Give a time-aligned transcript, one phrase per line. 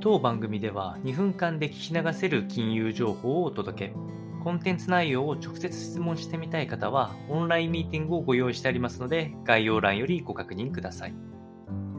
[0.00, 3.94] 当番組では2分間で聞き流せる金融情報をお届け。
[4.44, 11.14] コンテンツ内容を直接質問してみたい方は、オンラインミーティングをご用意してありますので、概要欄よりご確認ください。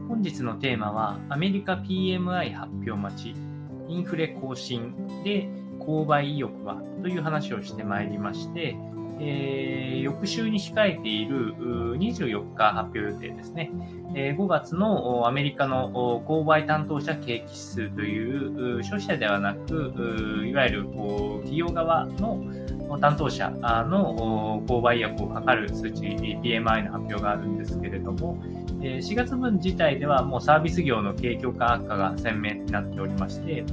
[0.08, 3.34] 本日のテーマは、アメリカ PMI 発表待ち、
[3.88, 8.78] インフレ更新で購買意欲はという話をしてまいりまして、
[9.22, 11.54] えー、翌週に控えている
[11.98, 13.70] 24日発表予定ですね。
[14.14, 22.42] えー、5月のアメリカの購買担当者景気指数という消費者ではなく、いわゆるこう企業側の
[22.98, 26.02] 担当者の購買意欲を測る数値
[26.42, 28.38] PMI の発表があるんですけれども、
[28.80, 33.64] 4月分自体ではもうサービス業の景況感悪化が鮮明になっておりまして、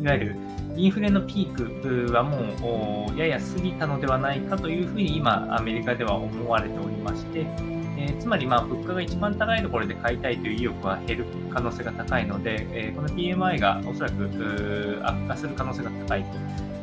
[0.00, 0.36] いわゆる
[0.76, 7.46] インフレのピークはもうやや過ぎたのではないかというふうに今、アメリカでは思われておりまして、
[7.98, 16.28] え、つまりまあ物価が一番高いところで買いたいという意欲は減る可能性が高いので、えー、この PMI がおそらく悪化する可能性が高いと。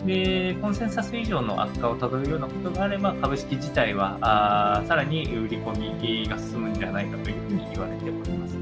[0.05, 8.55] で、コンセンサス以上の悪化をたどるようなことがあれば、株式自体はあさらに売り込みが進むんじゃないかというふうに言われております。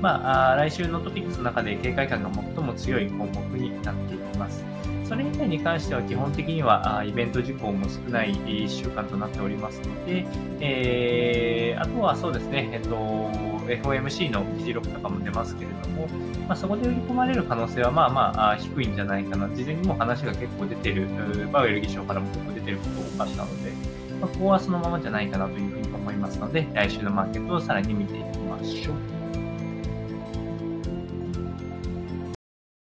[0.00, 4.64] まあ、来週のトピックスの中で警戒感が最も強い項目になっています。
[5.08, 10.26] それ以外に関しては基本的にはイベント事項も少ない1週間となっておりますので、
[10.60, 12.94] えー、あとはそうですね、えっと、
[13.68, 16.08] FOMC の議事録とかも出ますけれども、
[16.48, 19.48] まあ、そこで売り込まれる可能性はまあまあ低いんじゃないかな。
[19.54, 21.06] 事前にも話が結構出てる、
[21.52, 23.70] バウエル議長からも結構出てることが多かったので、
[24.20, 29.15] まあ、ここはそのままじゃないかなというふうに思いますので、来週のマーケットをさらに見ていきましょう。